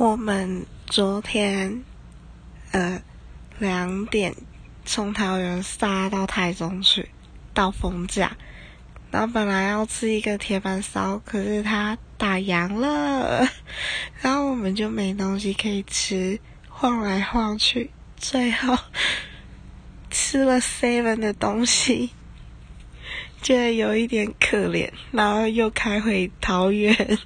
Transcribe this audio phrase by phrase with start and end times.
[0.00, 1.84] 我们昨天
[2.70, 3.02] 呃
[3.58, 4.34] 两点
[4.86, 7.10] 从桃园杀到台中去，
[7.52, 8.34] 到丰甲，
[9.10, 13.46] 然后本来要吃一个铁板烧，可是他打烊了，
[14.22, 16.40] 然后我们就没东西可以吃，
[16.70, 18.78] 晃来晃去，最后
[20.10, 22.08] 吃了 seven 的东西。
[23.42, 27.18] 觉得有一点可怜，然后又开回桃园。